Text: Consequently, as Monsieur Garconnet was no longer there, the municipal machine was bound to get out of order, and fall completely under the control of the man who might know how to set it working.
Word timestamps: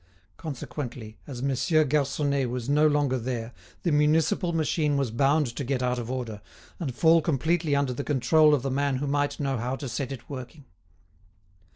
Consequently, 0.35 1.19
as 1.27 1.43
Monsieur 1.43 1.83
Garconnet 1.83 2.49
was 2.49 2.67
no 2.67 2.87
longer 2.87 3.19
there, 3.19 3.53
the 3.83 3.91
municipal 3.91 4.51
machine 4.51 4.97
was 4.97 5.11
bound 5.11 5.55
to 5.55 5.63
get 5.63 5.83
out 5.83 5.99
of 5.99 6.09
order, 6.09 6.41
and 6.79 6.95
fall 6.95 7.21
completely 7.21 7.75
under 7.75 7.93
the 7.93 8.03
control 8.03 8.55
of 8.55 8.63
the 8.63 8.71
man 8.71 8.95
who 8.95 9.05
might 9.05 9.39
know 9.39 9.57
how 9.59 9.75
to 9.75 9.87
set 9.87 10.11
it 10.11 10.27
working. 10.27 10.65